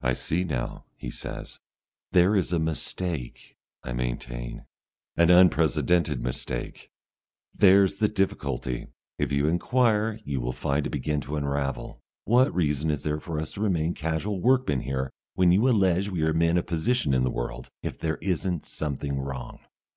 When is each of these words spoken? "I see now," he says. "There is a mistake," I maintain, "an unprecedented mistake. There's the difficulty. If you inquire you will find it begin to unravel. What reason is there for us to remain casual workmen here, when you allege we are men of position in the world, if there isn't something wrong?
"I 0.00 0.12
see 0.12 0.44
now," 0.44 0.84
he 0.96 1.10
says. 1.10 1.58
"There 2.12 2.36
is 2.36 2.52
a 2.52 2.60
mistake," 2.60 3.56
I 3.82 3.92
maintain, 3.92 4.64
"an 5.16 5.28
unprecedented 5.30 6.22
mistake. 6.22 6.92
There's 7.52 7.96
the 7.96 8.06
difficulty. 8.06 8.86
If 9.18 9.32
you 9.32 9.48
inquire 9.48 10.20
you 10.24 10.40
will 10.40 10.52
find 10.52 10.86
it 10.86 10.90
begin 10.90 11.20
to 11.22 11.34
unravel. 11.34 11.98
What 12.26 12.54
reason 12.54 12.92
is 12.92 13.02
there 13.02 13.18
for 13.18 13.40
us 13.40 13.54
to 13.54 13.60
remain 13.60 13.92
casual 13.94 14.40
workmen 14.40 14.82
here, 14.82 15.10
when 15.34 15.50
you 15.50 15.68
allege 15.68 16.08
we 16.10 16.22
are 16.22 16.32
men 16.32 16.58
of 16.58 16.66
position 16.68 17.12
in 17.12 17.24
the 17.24 17.28
world, 17.32 17.68
if 17.82 17.98
there 17.98 18.18
isn't 18.18 18.64
something 18.66 19.18
wrong? 19.18 19.58